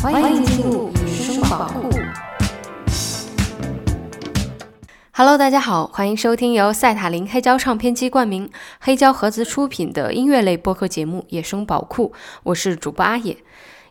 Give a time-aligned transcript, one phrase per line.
[0.00, 1.90] 欢迎进入野生宝库。
[5.12, 8.48] Hello，大家好，欢迎收听由赛塔林黑胶唱片机冠名、
[8.78, 12.12] 黑胶盒子出品的音乐类播客节目《野生宝库》，
[12.44, 13.34] 我是主播阿野。《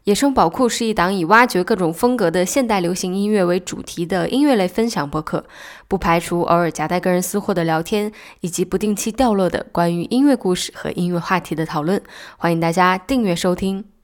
[0.05, 5.43] 野生宝库》是一档以挖掘各种风格的现代流行音乐为主题的音乐类分享播客，
[5.89, 12.01] 不排除偶尔夹带个人私货的聊天，以及不定期掉落的关于音乐故事和音乐话题的讨论。
[12.37, 13.96] 欢迎大家订阅收听。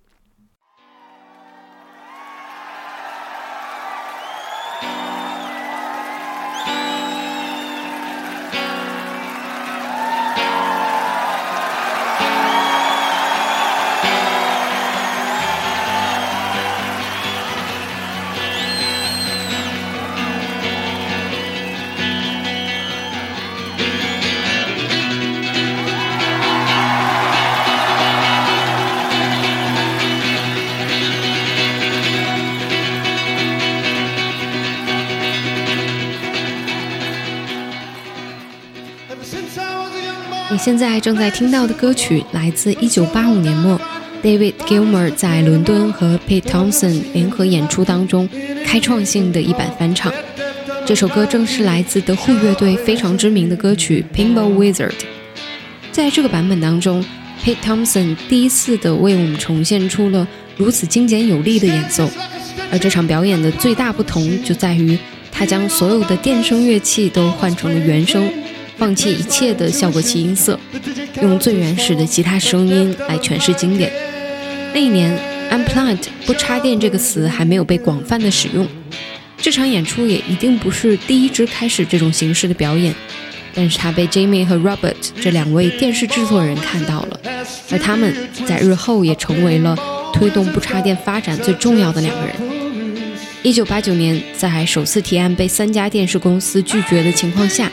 [40.94, 43.82] 在正在听到的歌曲来自1985年末
[44.22, 48.30] David Gilmour 在伦敦和 Pete Thompson 联合演出当中
[48.64, 50.14] 开创性的一版翻唱。
[50.86, 54.90] 这首歌正是来自德户乐队非常知名的歌曲《Pinball Wizard》。
[55.92, 57.04] 在这个版本当中
[57.44, 60.28] ，Pete Thompson 第一次的为我们重现出了
[60.58, 62.08] 如此精简有力的演奏。
[62.72, 64.96] 而这场表演的最大不同就在于，
[65.32, 68.32] 他将所有的电声乐器都换成了原声。
[68.78, 70.60] 放弃一切的效果器音色，
[71.22, 73.92] 用最原始的吉他声音来诠释经典。
[74.74, 75.18] 那一年
[75.52, 78.68] ，unplugged 不插电这个词还没有被广泛的使用。
[79.38, 82.94] 这场演出也一定不是第一支开始这种形式的表演，
[83.54, 87.20] 但是他被 Jamie 和 Robert 这两位电视制作人看到了，
[87.70, 88.14] 而他们
[88.48, 89.78] 在日后也成为了
[90.14, 92.36] 推动不插电发展最重要的两个人。
[93.44, 97.70] 一九八九年，在首次提案被三家电视公司拒绝的情况下。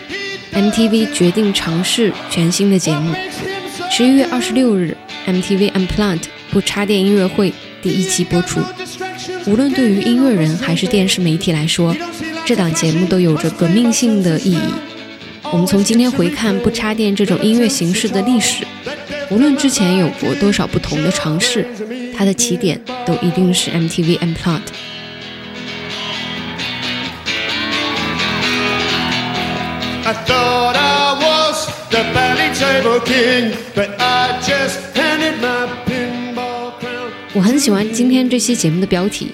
[0.53, 3.15] MTV 决定尝试全新的节目。
[3.91, 4.97] 十一月二十六日
[5.27, 7.53] ，MTV Unplugged 不插电音乐会
[7.83, 8.60] 第一期播出。
[9.47, 11.94] 无论对于音乐人还是电视媒体来说，
[12.44, 14.60] 这档节目都有着革命性的意义。
[15.53, 18.65] 我们从今天回看不插电这种音乐形式的历史，
[19.31, 21.66] 无论之前有过多少不同的尝试，
[22.16, 24.60] 它的起点都一定是 MTV Unplugged。
[31.91, 37.11] The bally table king, but I just handed my pinball crown.
[37.34, 39.33] 我很喜欢今天这期节目的标题，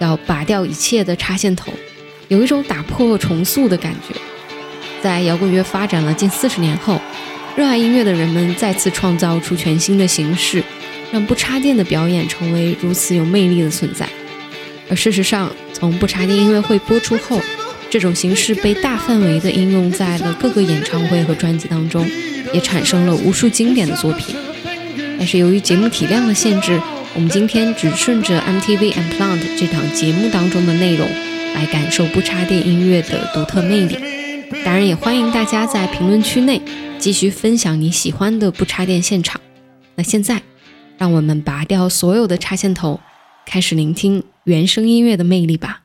[0.00, 1.72] 叫“拔掉一切的插线头”，
[2.26, 4.14] 有一种打破重塑的感觉。
[5.00, 7.00] 在摇滚乐发展了近四十年后，
[7.56, 10.62] 热爱音乐的人们再次创造出全新的形式，
[11.12, 14.08] 让不插电的表演成为如此有魅力的存在。
[14.90, 17.40] 而事实上，从不插电音乐会播出后，
[17.92, 22.10] 这种形式被大范围的应用在了各个演唱会和专辑当中，
[22.50, 24.34] 也产生了无数经典的作品。
[25.18, 26.80] 但是由于节目体量的限制，
[27.14, 31.06] 我们今天只顺着 MTV Unplugged 这档节目当中的内容
[31.54, 33.94] 来感受不插电音乐的独特魅力。
[34.64, 36.62] 当然，也欢迎大家在评论区内
[36.98, 39.38] 继续分享你喜欢的不插电现场。
[39.96, 40.40] 那现在，
[40.96, 42.98] 让我们拔掉所有的插线头，
[43.44, 45.80] 开始聆听原声音乐的魅力吧。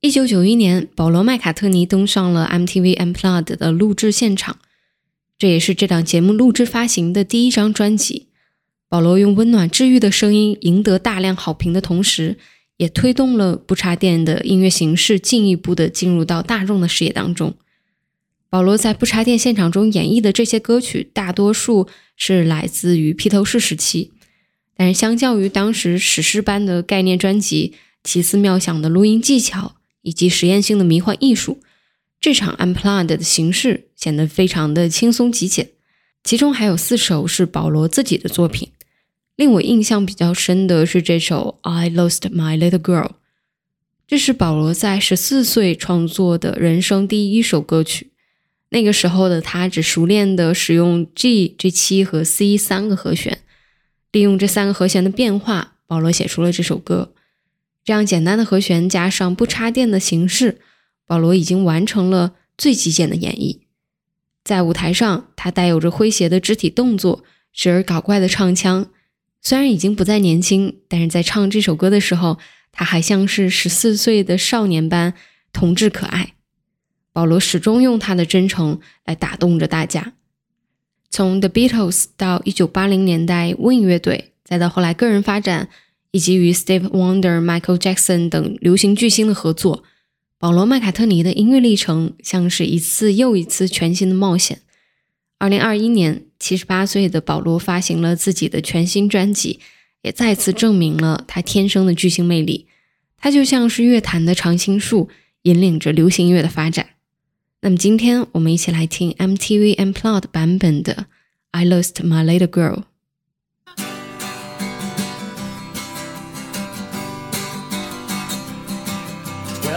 [0.00, 4.58] 一九九一年，保罗·麦卡特尼登上了 MTV Unplugged 的录制现场，
[5.38, 8.26] 这也是这档节目录制发行的第一张专辑。
[8.88, 12.36] 保罗用温暖治愈的声音赢得大量好评的同时，
[12.76, 17.54] 也推动了不插电的音乐形式进一步的进入到大众的视野当中。
[18.50, 24.12] 保罗在不插电现场中演绎的这些歌曲，大多数是来自于披头士时期，
[24.76, 27.72] 但是相较于当时史诗般的概念专辑、
[28.04, 29.72] 奇思妙想的录音技巧。
[30.06, 31.58] 以及实验性的迷幻艺术，
[32.20, 35.70] 这场 unplanned 的形式显得非常的轻松极简。
[36.22, 38.70] 其中还有四首是保罗自己的作品，
[39.34, 43.10] 令我印象比较深的是这首 I Lost My Little Girl。
[44.06, 48.12] 这是保罗在十四岁创作的人生第一首歌曲。
[48.68, 53.40] 那个时候的他只熟练的使用 G、G 七和 C 三个和弦，
[54.12, 57.12] 利用这三个和弦的变化，保罗写出了这首歌。
[57.86, 60.60] 这样简单的和弦加上不插电的形式，
[61.06, 63.60] 保罗已经完成了最极简的演绎。
[64.42, 67.22] 在舞台上，他带有着诙谐的肢体动作，
[67.52, 68.90] 时而搞怪的唱腔。
[69.40, 72.40] 虽然已经不再年轻，但是在唱这首歌的时候，
[72.72, 75.14] 他还像是十四岁的少年般
[75.52, 76.34] 童稚可爱。
[77.12, 80.14] 保罗始终用他的真诚来打动着大家。
[81.08, 85.68] 从 The Beatles 到一九八零年代 Win 乐队，再到后来个人发展。
[86.16, 89.84] 以及与 Steve Wonder、Michael Jackson 等流行巨星的合作，
[90.38, 94.62] 保罗·麦卡特尼的音乐历程像是一次又一次全新的冒险。
[95.38, 99.60] 二零二一年，七十八岁的保罗发行了自己的全新专辑，
[100.00, 102.66] 也再次证明了他天生的巨星魅力。
[103.18, 105.10] 他就像是乐坛的常青树，
[105.42, 106.86] 引领着流行音乐的发展。
[107.60, 110.94] 那么，今天我们一起来听 MTV Unplugged 版本的
[111.50, 112.74] 《I Lost My Little Girl》。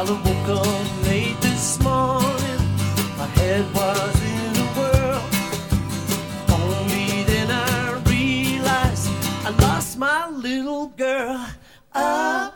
[0.09, 2.61] I woke up late this morning.
[3.15, 5.21] My head was in a whirl.
[6.49, 9.07] Only then I realized
[9.45, 11.45] I lost my little girl.
[11.93, 12.51] Oh,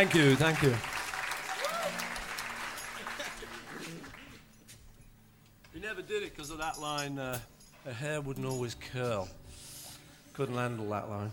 [0.00, 0.74] Thank you, thank you.
[5.74, 7.38] You never did it because of that line, uh,
[7.84, 9.28] her hair wouldn't always curl.
[10.34, 11.30] Couldn't handle that line.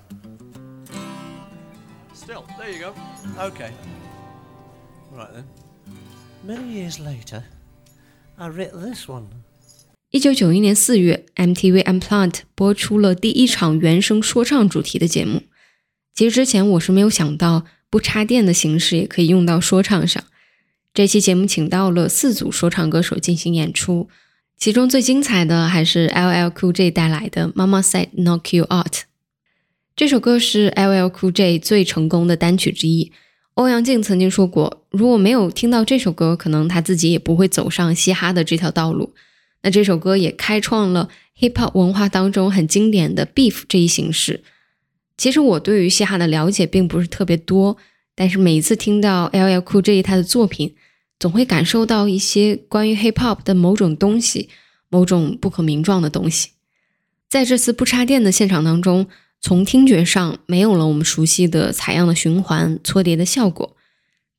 [2.13, 2.93] Still, there you go.
[3.39, 3.71] Okay.
[5.11, 5.45] Right then.
[6.43, 7.43] Many years later,
[8.37, 9.27] I writ this one.
[10.11, 15.41] 一九九一年四月，MTV Unplugged 播出了第一场原声说唱主题的节目。
[16.13, 20.22] 其实之前我是没有想到 不插电的形式也可以用到说唱上。
[20.94, 24.08] 这期节目请到了四组说唱歌手进行演出，
[24.56, 28.92] 其中最精彩的还是 LL Cool J 带来的《Mama Said Knock You Out》。
[29.94, 33.12] 这首歌是 LL Cool J 最成功的单曲之一。
[33.54, 39.14] 欧阳靖曾经说过，如果没有听到这首歌，可能他自己也不会走上嘻哈的这条道路。
[39.62, 41.08] 那这首歌也开创了
[41.40, 44.44] hip hop 文化当中很经典的 beef 这一形式。
[45.18, 47.76] 其实我对于嘻哈的了解并不是特别多，
[48.14, 50.74] 但是每一次听到 LL Cool J 他的作品，
[51.18, 54.48] 总会感受到一些关于 hip hop 的某种东西，
[54.88, 56.50] 某种不可名状的东西。
[57.28, 59.06] 在这次不插电的现场当中，
[59.40, 63.76] 从听觉上没有了我们熟悉的采样的循环、搓碟的效果，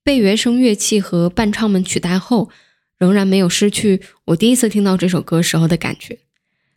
[0.04, 2.50] 被原声乐器和伴唱们取代后。
[2.98, 6.20] 仍然没有失去我第一次听到这首歌时候的感觉。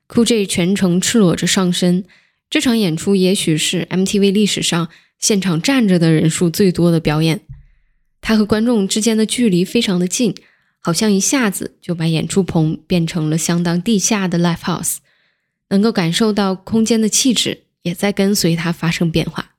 [0.07, 2.05] Cool J 全程赤裸着上身，
[2.53, 7.41] 这场演出也许是 MTV 历史上现场站着的人数最多的表演。
[8.21, 10.35] 他和观众之间的距离非常的近，
[10.79, 14.97] 好像一下子就把演出棚变成了相当地下的 live house，
[15.71, 19.52] 能够感受到空间的气质也在跟随他发生变化。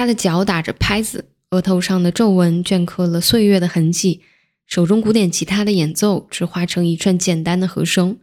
[0.00, 4.22] 他的脚打着拍子，额头上的皱纹镌刻了岁月的痕迹，
[4.66, 8.16] 手中古典吉他的演奏只化成一串简单的和声。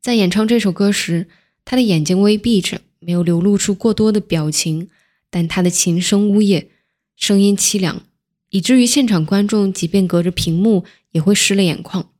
[0.00, 1.28] 在演唱这首歌时，
[1.64, 4.88] 他的眼睛微闭着，没有流露出过多的表情，
[5.30, 6.66] 但他的琴声呜咽，
[7.14, 8.02] 声音凄凉，
[8.50, 12.10] 以至于现场观众即便隔着屏幕也会湿了眼眶。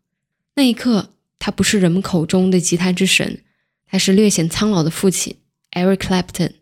[0.54, 1.10] 那一刻，
[1.40, 3.40] 他不是人们口中的吉他之神，
[3.88, 5.34] 他是略显苍老的父亲
[5.72, 6.52] Eric Clapton。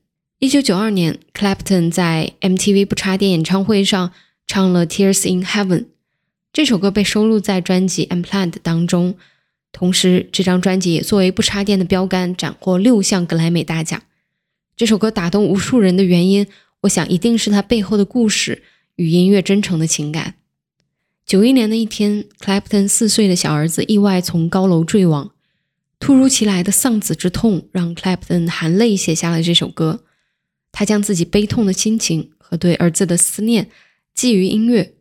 [0.43, 4.13] 一九九二年，Clapton 在 MTV 不插电演唱会上
[4.45, 5.79] 唱了《Tears in Heaven》，
[6.53, 9.15] 这首歌被收录在专辑《Unplugged》当中。
[9.71, 14.03] 同时，这张专辑也作为不插电的标杆，斩获六项格莱美大奖。
[14.77, 16.49] 这首歌打动无数人的原因，
[16.81, 18.65] 我想一定是它背后的故事
[18.97, 20.35] 与音乐真诚的情感。
[21.25, 25.31] 九一年的一天，Clapton 四岁的小儿子意外从高楼坠亡，
[26.01, 30.03] 突如其来的丧子之痛让 Clapton 含泪写下了这首歌。
[30.73, 33.69] 他将自己悲痛的心情和对儿子的思念
[34.15, 34.95] 寄于音乐，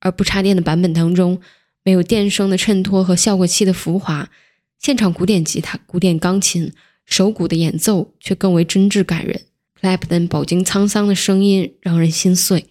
[0.00, 1.40] 而不插电的版本当中，
[1.82, 4.30] 没有电声的衬托和效果器的浮华，
[4.78, 6.72] 现场古典吉他、古典钢琴、
[7.06, 9.42] 手鼓的演奏却更为真挚感人。
[9.80, 12.66] Clapton 饱经沧桑的声音让人心碎，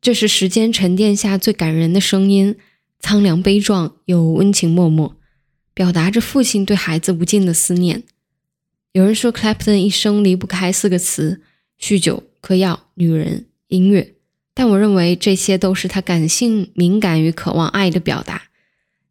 [0.00, 2.56] 这是时间沉淀下最感人的声音，
[3.00, 5.14] 苍凉悲壮又温情脉脉，
[5.72, 8.02] 表达着父亲对孩子无尽的思念。
[8.92, 11.42] 有人说，Clapton 一生离不开四个词。
[11.80, 14.14] 酗酒、嗑药、女人、音乐，
[14.52, 18.44] 但我认为这些都是他感性、敏感与渴望爱的表达。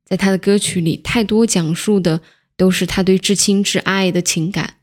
[0.04, 2.22] 在他的歌曲里，太多讲述的
[2.56, 4.76] 都是他对至亲至爱的情感。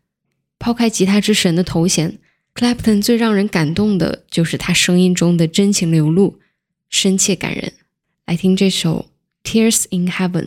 [0.58, 2.18] 抛开吉他之神的头衔
[2.54, 6.38] ，Clapton 最让人感动的就是他声音中的真情流露，
[6.88, 7.72] 深切感人。
[8.26, 9.10] 来听这首
[9.50, 10.42] 《Tears in Heaven》。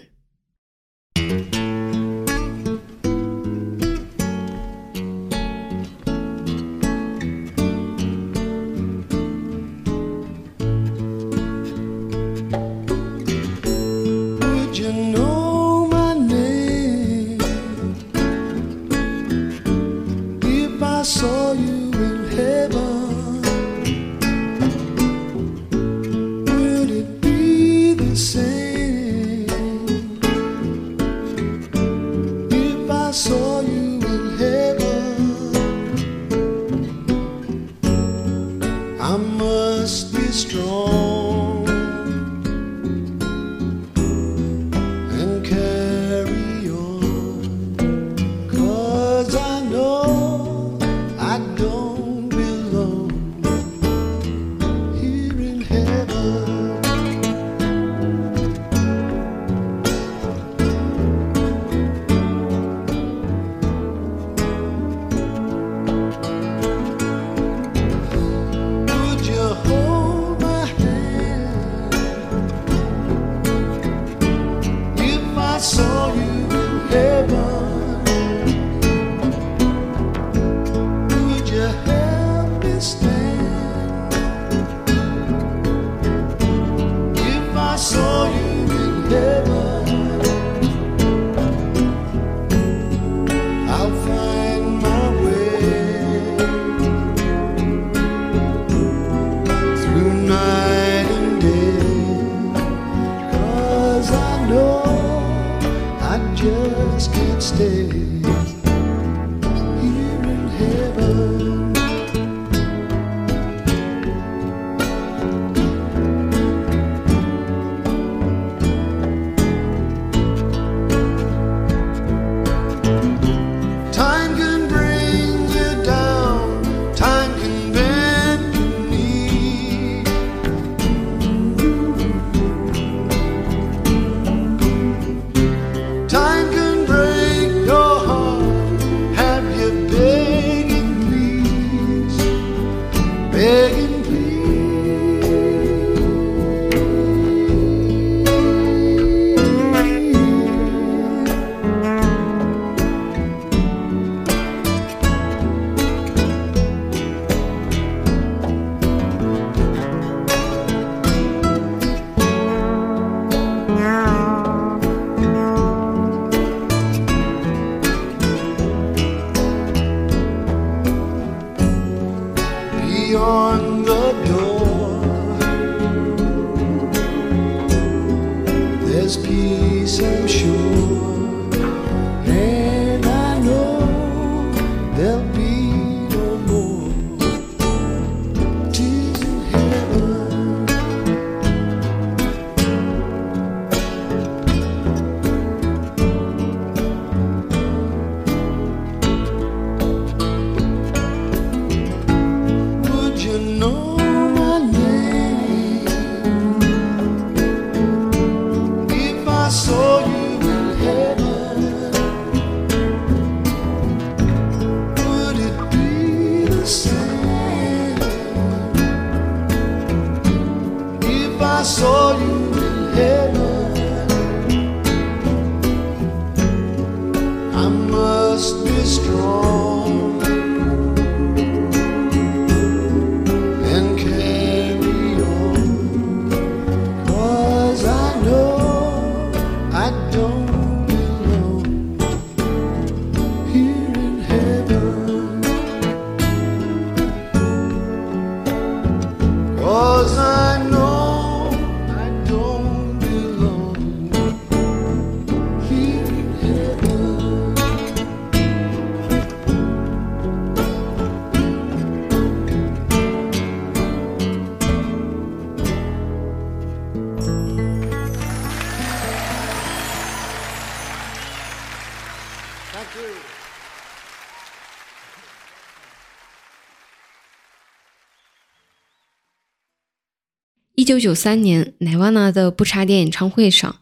[280.87, 283.81] 九九三年，乃瓦纳的不插电演唱会上，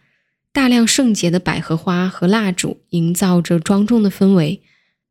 [0.52, 4.64] 大量圣洁的百合花和蜡烛营造着庄重的氛围，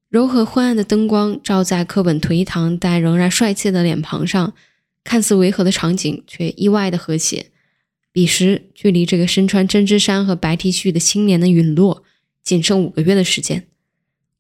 [0.09, 4.55] 柔和昏暗的灯光照在课本颓唐但仍然帅气的脸庞上，
[5.05, 7.53] 看似违和的场景却意外的和谐。
[8.11, 12.03] 彼时，距离这个身穿针织衫和白 T 恤的青年的陨落，
[12.43, 13.69] 仅剩五个月的时间。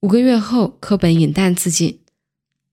[0.00, 2.00] 五个月后，课本饮弹自尽。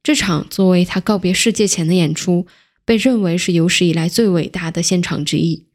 [0.02, 2.48] 这场作为他告别世界前的演出，
[2.86, 5.66] 被认为是有史以来最伟大的现场之一。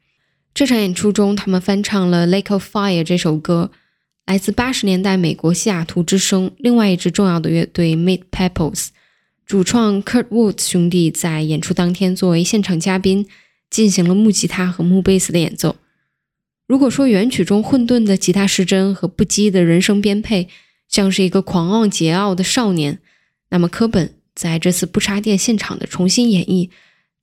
[0.53, 3.71] 这场演出中，他们翻唱了《Lake of Fire》这首歌，
[4.25, 8.89] 来自八十年代美国西雅图之声另外一支重要的乐队 Meat Peppers，
[9.45, 13.27] 主创 Kurt Woods 兄弟在演出当天作为现场嘉宾，
[13.69, 15.77] 进行了木吉他和木贝斯的演奏。
[16.67, 20.49] 如果说原曲中混沌的吉他失真和不羁的人声编配
[20.89, 22.99] 像是一个狂妄桀骜的少年，
[23.51, 26.71] 那么科本在这次不插电现场的重新演绎，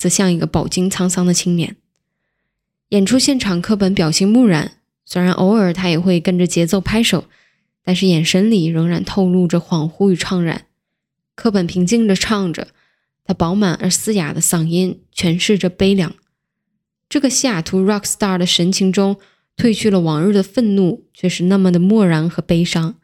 [0.04, 1.78] 则像一个饱经沧桑的青年。
[2.89, 7.30] 演出现场，课本表情木然，虽然偶尔他也会跟着节奏拍手，
[7.86, 10.66] 但是眼神里仍然透露着恍惚与怅然。
[11.36, 12.68] 课本平静地唱着，
[13.24, 16.13] 他饱满而嘶哑的嗓音诠释着悲凉。
[17.08, 19.16] 这个西雅图 rock star 的神情中
[19.56, 22.96] 褪去了往日的愤怒，却是那么的漠然和悲伤。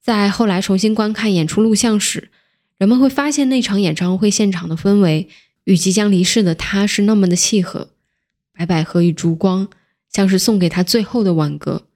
[0.00, 2.30] 在后来重新观看演出录像时，
[2.78, 5.28] 人们会发现那场演唱会现场的氛围
[5.70, 7.90] 与即将离世的他是那么的契合。
[8.52, 9.68] 白百合与烛光，
[10.12, 11.86] 像是送给他最后的挽歌。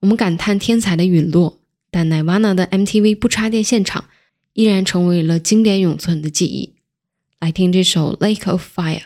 [0.00, 1.60] 我们感叹天才的陨落，
[1.92, 4.06] 但 Na'Viana 的 MTV 不插电现场
[4.54, 6.74] 依然成为了经典永存的记忆。
[7.38, 8.98] 来听这首《Lake of Fire》。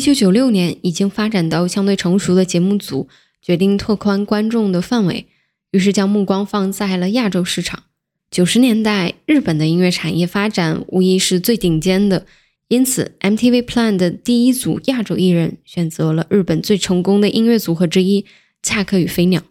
[0.00, 3.06] 一九九六年，已经发展到相对成熟的节目组
[3.42, 5.26] 决定拓宽观众的范围，
[5.72, 7.82] 于是将目光放在了亚洲市场。
[8.30, 12.24] 九十年代，日本的音乐产业发展无疑是最顶尖的，
[12.68, 18.24] 因此 MTV Plan 的第一组亚洲艺人选择了日本最成功的音乐组合之一——
[18.64, 19.42] 恰克与飞鸟。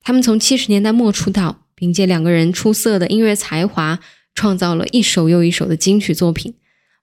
[0.00, 4.00] 他们从七十年代末出道，凭借两个人出色的音乐才华，
[4.34, 6.54] 创造了一首又一首的金曲作品。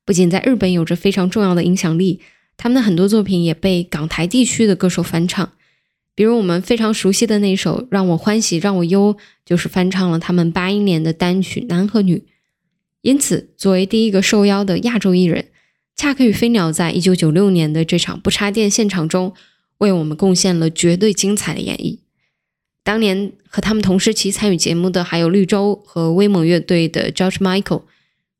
[0.03, 2.19] 不仅在日本有着非常重要的影响力，
[2.57, 5.53] 他们的很多作品也被港台地区的歌手翻唱。
[6.15, 9.15] 比如我们非常熟悉的那首《让我欢喜让我忧》，
[9.45, 12.17] 就是翻唱了他们八一年的单曲《男和女》。
[13.01, 15.45] 因此，作为第一个受邀的亚洲艺人，
[15.95, 19.33] 恰克与飞鸟在一九九六年的这场不插电现场中，
[19.77, 21.99] 为我们贡献了绝对精彩的演绎。
[22.83, 27.83] 当年和他们同时期参与节目的还有绿洲和威猛乐队的 George Michael。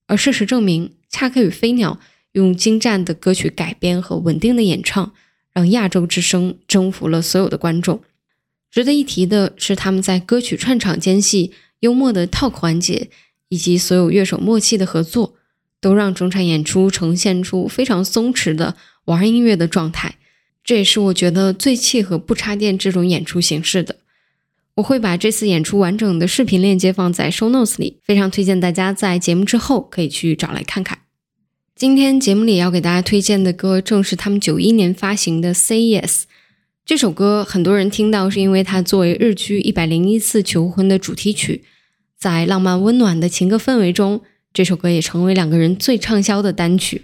[0.08, 2.00] 而事实证明，恰克与飞鸟
[2.38, 5.12] 用精湛的歌曲改编和稳定的演唱。
[5.54, 8.00] 让亚洲之声征服了所有的观众。
[8.69, 13.10] 值得一提的是，他们在歌曲串场间隙幽默的 talk 环节，
[13.50, 15.34] 以及所有乐手默契的合作，
[15.82, 20.17] 都让整场演出呈现出非常松弛的玩音乐的状态。
[20.63, 23.95] 这也是我觉得最契合不插电这种演出形式的。
[24.76, 31.07] 我会把这次演出完整的视频链接放在 show notes 里，非常推荐大家在节目之后可以去找来看看。
[31.78, 36.02] 今天节目里要给大家推荐的歌，正是他们九一年发行的《Say Yes》
[36.84, 37.46] 这首歌。
[37.48, 41.63] 很多人听到是因为它作为日剧《一百零一次求婚》的主题曲，
[42.18, 47.04] 在浪漫温暖的情歌氛围中，这首歌也成为两个人最畅销的单曲。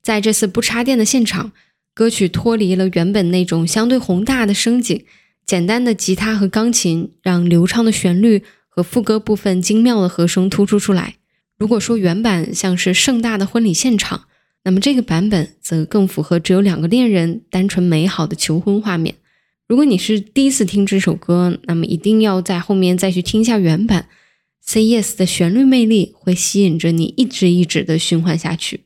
[0.00, 1.50] 在这次不插电的现场，
[1.92, 5.04] 歌曲脱离了原本那种相对宏大的声景，
[5.44, 11.15] 简单的吉他和钢琴让流畅的旋律和副歌部分精妙的和声突出出来。
[11.58, 14.26] 如果说原版像是盛大的婚礼现场，
[14.64, 19.14] 那么这个版本则更符合只有两个恋人单纯美好的求婚画面。
[19.66, 24.08] 如果你是第一次听这首歌，那么一定要在后面再去听一下原版。
[24.60, 28.80] Say Yes 的旋律魅力会吸引着你一直一直的循环下去。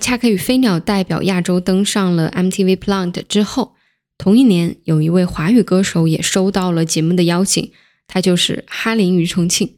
[0.00, 3.76] 恰克与飞鸟代表亚洲登上了 MTV Plant 之后，
[4.18, 7.70] 同一年有一位华语歌手也收到了节目的邀请，
[8.08, 9.74] 他就是哈林庾澄庆。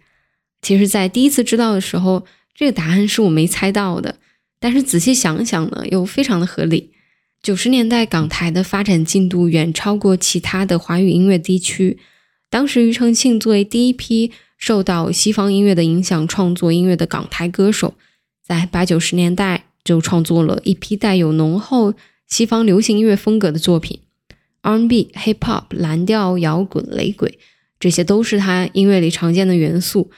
[0.63, 4.17] 其实，在第一次知道的时候，这个答案是我没猜到的，
[4.61, 6.93] 但是仔细想想呢，又非常的合理。
[7.43, 11.99] 九十年代港台的发展进度远超过其他的华语音乐地区。
[12.49, 17.95] 当时，庾澄庆作为第一批受到西方音乐的影响创作音乐的港台歌手，
[18.47, 21.95] 在八九十年代就创作了一批带有浓厚
[22.29, 24.01] 西方流行音乐风格的作品
[24.62, 27.38] ，R&B、Hip Hop、蓝调、摇滚、雷鬼，
[27.81, 30.11] 这些都是他音乐里常见的元素。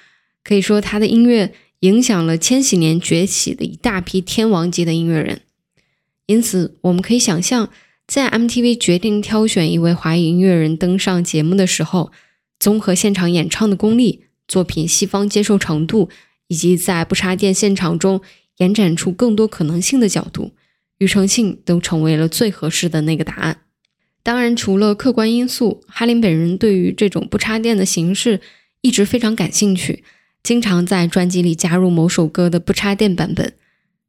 [0.43, 5.41] 可以说，他的音乐影响了千禧年崛起的一大批天王级的音乐人。
[6.27, 7.71] 因此，我们可以想象，
[8.07, 12.13] 在 MTV 决定挑选一位华语音乐人登上节目的时候，
[12.59, 16.11] 综合现场演唱的功力、作品西方接受程度，
[16.49, 18.21] 以及在不插电现场中
[18.59, 20.53] 延展出更多可能性的角度，
[20.99, 23.59] 庾澄庆都成为了最合适的那个答案。
[24.23, 28.41] 当然，除了客观因素，哈林本人对于这种不插电的形式
[28.81, 30.03] 一直非常感兴趣，
[30.43, 33.53] 经常在专辑里加入某首歌的不插电版本。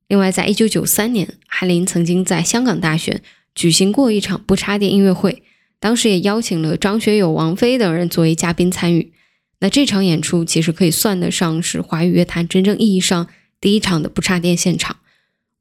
[0.08, 3.22] 另外，在一九九三年，哈林曾经在香港大学
[3.54, 5.44] 举行过一场不插电音乐会，
[5.80, 9.12] 当时也邀请了张学友、王菲等人作为嘉宾参与。
[9.60, 13.28] 那这场演出其实可以算得上是华语乐坛真正意义上
[13.66, 14.98] 第一场的不插电现场。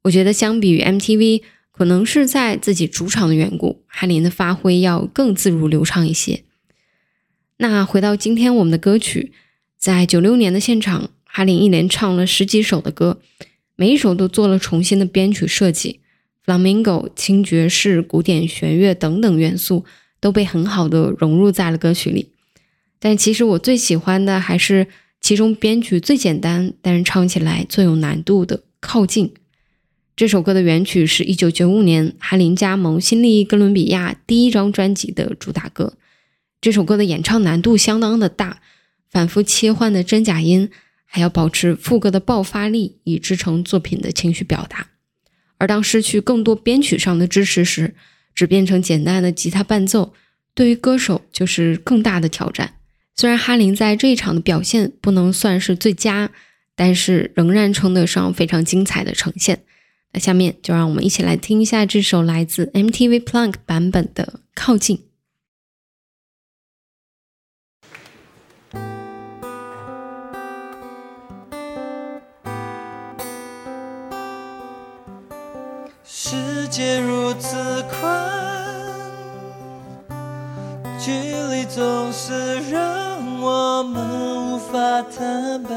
[0.03, 1.41] 我觉得，相比于 MTV，
[1.71, 6.43] 可能是在自己主场的缘故，哈林的发挥要更自如流畅一些。
[7.57, 9.33] 那回到今天我们的歌曲，
[9.75, 13.19] 在九六年的现场，哈林一连唱了十几首的歌。
[13.75, 16.01] 每一首都做了重新的编曲设计
[16.45, 19.83] ，flamingo、轻爵士、古典弦乐等等元素
[20.19, 22.29] 都被很好的融入在了歌曲里。
[22.99, 24.85] 但其实我最喜欢的还是
[25.25, 29.29] 其中编曲最简单，但是唱起来最有难度的《靠近》
[30.15, 35.97] 这首歌的原曲是一九九五年哈林加盟新力哥伦比亚第一张专辑的主打歌。
[36.61, 38.61] 这首歌的演唱难度相当的大，
[39.09, 40.69] 反复切换的真假音。
[41.05, 44.89] 还要保持副歌的爆发力，以支撑作品的情绪表达。
[45.57, 47.95] 而当失去更多编曲上的支持时，
[48.35, 50.13] 只变成简单的吉他伴奏，
[50.53, 52.74] 对于歌手就是更大的挑战。
[53.17, 56.31] 虽然哈林在这一场的表现不能算是最佳，
[56.75, 59.63] 但是仍然称得上非常精彩的呈现。
[60.11, 64.97] 那下面就让我们一起来听一下这首来自 MTV Plunk 版本的《靠近》。
[76.03, 78.34] 世界如此宽，
[81.05, 81.11] 距
[81.51, 85.69] 离总是让我们无法坦白。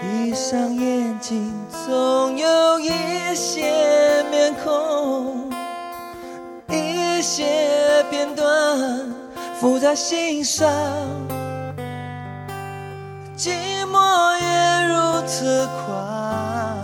[0.00, 1.52] 闭上眼睛，
[1.84, 2.88] 总有一
[3.34, 5.50] 些面孔，
[6.70, 9.14] 一些片段
[9.60, 10.66] 浮在心上。
[13.36, 13.50] 寂
[13.84, 16.78] 寞也如此宽。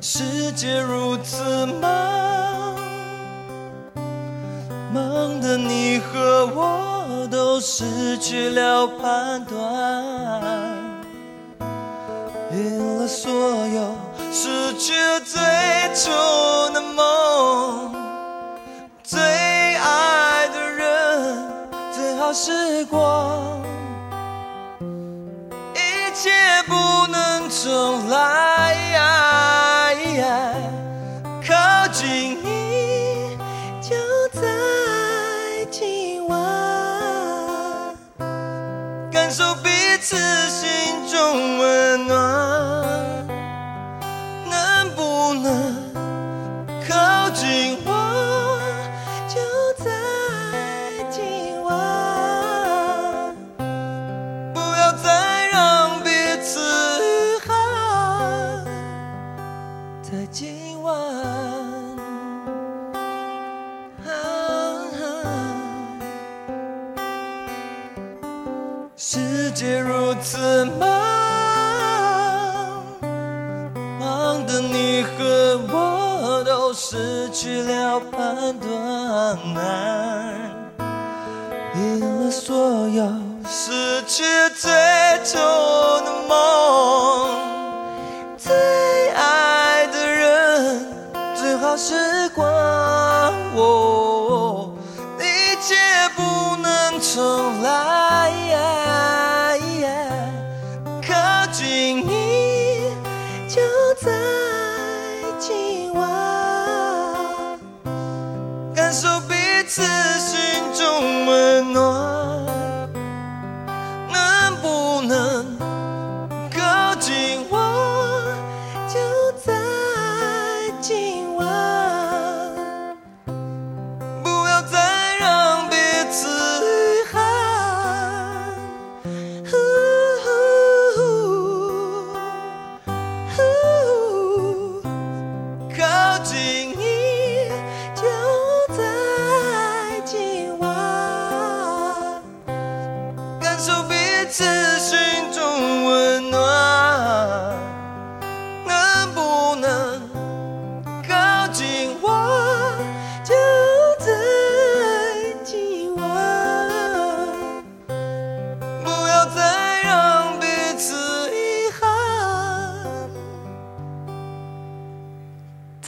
[0.00, 2.31] 世界如此慢，
[4.92, 9.58] 忙的你和我都失去了判断，
[12.52, 13.96] 赢了所有，
[14.30, 15.40] 失去了最
[15.94, 16.10] 初
[16.74, 17.94] 的梦，
[19.02, 21.48] 最爱的人，
[21.90, 23.62] 最好时光，
[25.74, 26.30] 一切
[26.66, 28.51] 不能重来。
[40.12, 40.18] 自
[40.50, 42.41] 心中温暖，
[69.62, 70.90] 界如此忙，
[74.00, 79.38] 忙的你和我都失去了判断，
[81.76, 83.04] 赢了所有，
[83.48, 84.24] 失去
[84.56, 84.68] 最
[85.32, 85.40] 痛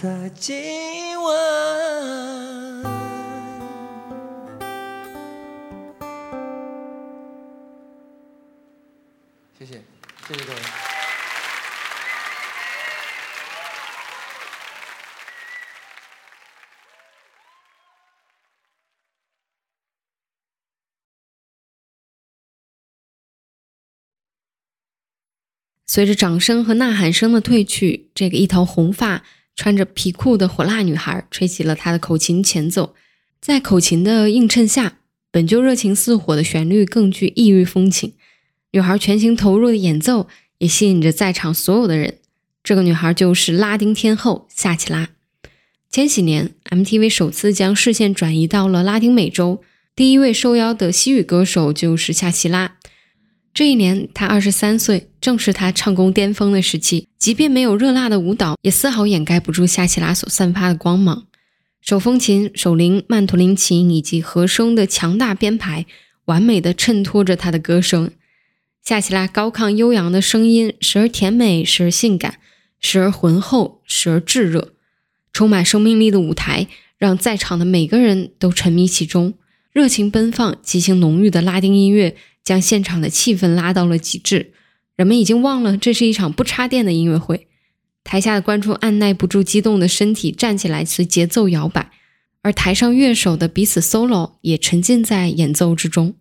[0.04, 0.54] 在今
[1.22, 1.32] 晚。
[9.58, 9.82] 谢谢，
[10.28, 10.58] 谢谢各位。
[25.86, 29.24] 随着掌声和呐喊声的退去，这个一头红发、
[29.56, 32.94] 穿着皮裤的火辣女孩吹起了她的口琴前奏，
[33.40, 34.98] 在口琴的映衬下，
[35.30, 38.14] 本就热情似火的旋律更具异域风情。
[38.72, 40.28] 女孩全情投入的演奏
[40.58, 42.18] 也吸引着在场所有的人。
[42.62, 45.10] 这个女孩就是拉丁天后夏奇拉。
[45.90, 49.62] 千禧年，MTV 首次将视线转移到了拉丁美洲，
[49.94, 52.78] 第一位受邀的西语歌手就是夏奇拉。
[53.54, 57.06] 这一年，他二十三岁，正是他唱功巅峰的时期。
[57.16, 61.28] 即便没有热辣的舞蹈，也丝毫掩盖不住夏奇拉所散发的光芒。
[61.80, 65.86] 手风琴、手铃、曼陀林琴以及和声的强大编排，
[66.24, 68.10] 完美的衬托着他的歌声。
[68.82, 72.40] 夏奇拉高亢悠扬的声音，时而甜美，时而性感，
[72.80, 74.74] 时而浑厚，时而炙热。
[75.32, 76.66] 充满生命力的舞台，
[76.98, 79.34] 让在场的每个人都沉迷其中。
[79.72, 84.52] 热情奔放、激情浓郁的拉丁音乐，将现场的气氛拉到了极致。
[84.96, 87.48] 人们已经忘了这是一场不插电的音乐会。
[88.04, 91.90] 台下的观众按耐不住激动的身体，站起来随节奏摇摆，
[92.42, 96.14] 而台上乐手的彼此 solo 也沉浸在演奏之中。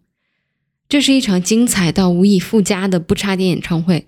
[0.88, 4.08] 这是一场精彩到无以复加的不插电演唱会。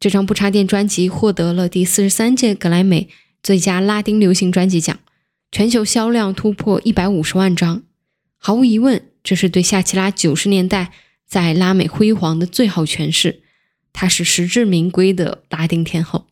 [0.00, 3.08] 这张不插电专辑获得了第四十三届格莱美
[3.42, 4.98] 最佳拉丁流行专辑奖，
[5.52, 7.82] 全球销量突破一百五十万张。
[8.36, 10.92] 毫无疑问，这是对夏奇拉九十年代
[11.26, 13.42] 在拉美辉煌的最好诠释
[13.92, 16.26] 他是实至名归的拉丁天后。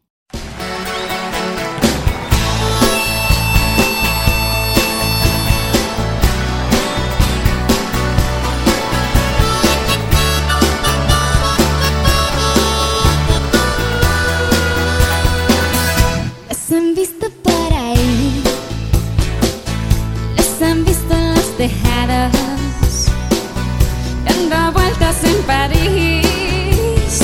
[25.47, 27.18] París,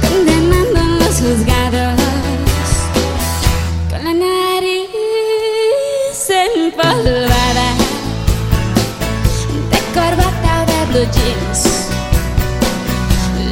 [0.00, 2.00] condenando en los juzgados,
[3.90, 4.88] con la nariz
[6.30, 7.68] empolvada,
[9.70, 11.60] de corbata o de blue jeans.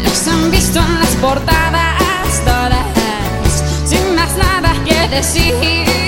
[0.04, 6.05] Los han visto en las portadas todas, sin más nada que decir.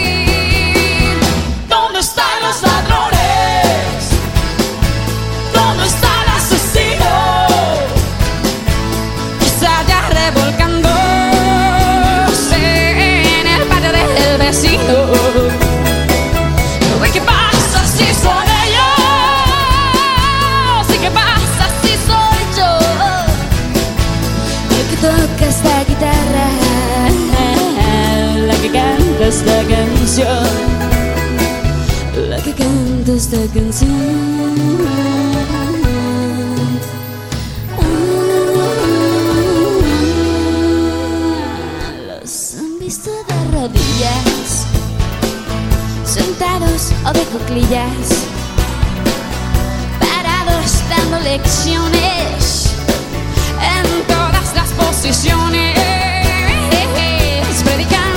[30.19, 30.47] Canción,
[32.29, 34.49] la que canta esta canción.
[46.05, 48.27] Sentados o de cuclillas,
[50.01, 52.75] parados dando lecciones
[53.61, 55.79] en todas las posiciones,
[57.65, 58.08] predicando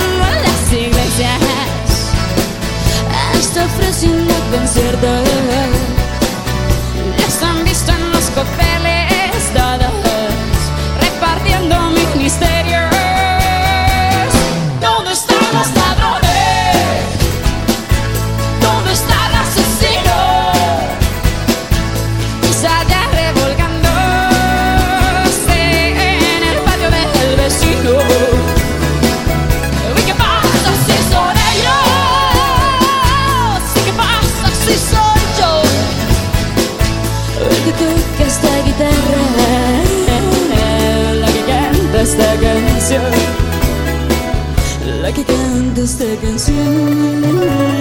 [3.72, 5.71] ofreciendo pensarte.
[45.82, 47.72] cantes de canción.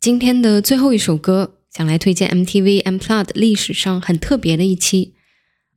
[0.00, 5.12] 今天的最后一首歌，想来推荐 MTV M Plus 历史上很特别的一期。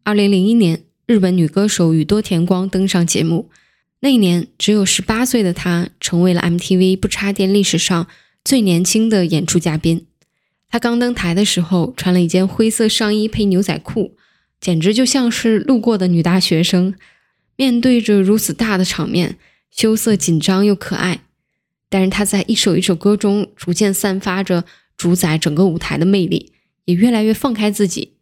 [0.03, 3.49] 二零零一年，日本女歌手宇多田光登上节目。
[3.99, 8.07] 那一年，只有十八岁的她成为了 MTV 不插电历史上
[8.45, 10.05] 最年轻的演出嘉宾。
[10.69, 14.15] 她刚登台的时候，穿了一件灰色上衣配牛仔裤，
[14.61, 16.95] 简直就像是路过的女大学生。
[17.57, 19.37] 面对着如此大的场面，
[19.69, 21.23] 羞涩、紧张又可爱。
[21.93, 24.65] 但是他在一首一首歌中，逐渐散发着
[24.97, 26.51] 主宰整个舞台的魅力，
[26.85, 28.13] 也越来越放开自己，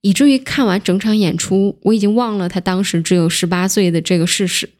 [0.00, 4.70] 以至于看完整场演出，我已经忘了他当时只有十八岁的这个事实。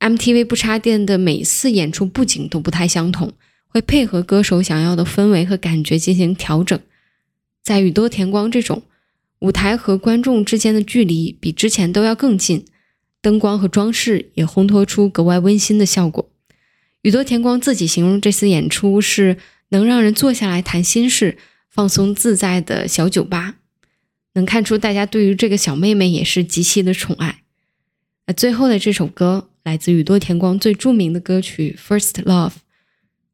[0.00, 3.32] MTV 不插电的每次演出布景都不太相同，
[3.68, 6.76] 会配合歌手想要的氛围和感觉进行调整。
[7.62, 8.82] 在宇多田光这种
[9.38, 12.64] 舞台和观众之间的距离比之前都要更近，
[13.22, 16.27] 灯光和装饰也烘托出格外温馨的效果。
[17.08, 19.38] 宇多田光自己形容这次演出是
[19.70, 21.38] 能让人坐下来谈心事、
[21.70, 23.54] 放松自在的小酒吧，
[24.34, 27.40] 能看出大家对于这个小妹妹也是极其的宠爱。
[28.26, 32.50] 那最后的这首歌来自宇多田光最著名的歌曲《First Love》，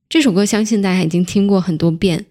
[0.08, 2.26] 这首歌相信大家已经听过很多遍，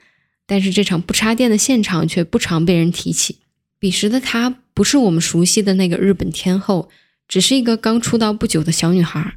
[0.46, 3.40] 但是这场不插电的现场却不常被人提起。
[3.78, 6.90] 彼时的她不是我们熟悉的那个日本天后，
[7.28, 9.36] 只是一个刚出道不久的小女孩。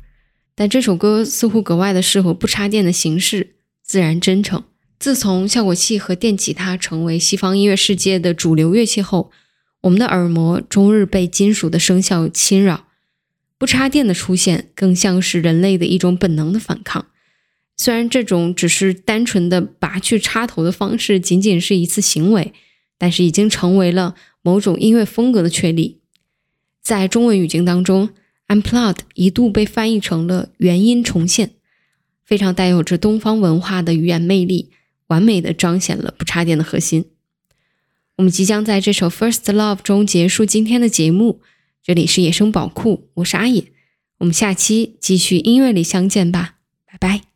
[0.58, 4.64] 但这首歌似乎格外的适合不插电的形式，自然真诚。
[4.98, 9.30] 自从效果器和电吉他成为西方音乐世界的主流乐器后，
[9.82, 12.86] 我们的耳膜终日被金属的声效侵扰。
[13.58, 17.04] 不插电的出现，更像是人类的一种本能的反抗。
[17.76, 22.54] 虽然这种只是单纯的拔去插头的方式，仅仅是一次行为，
[22.96, 26.00] 但是已经成为了某种音乐风格的确立。
[26.80, 28.08] 在中文语境当中。
[28.48, 31.50] Unplugged 一度被翻译成了原音重现，
[32.24, 34.70] 非常带有着东方文化的语言魅力，
[35.08, 37.06] 完美的彰显了不插电的核心。
[38.16, 41.40] 我们即将在这首 First Love 中结束今天的节目。
[41.82, 43.64] 这里是野生宝库，我是阿野，
[44.18, 47.35] 我们下期继续音乐里相见吧，拜拜。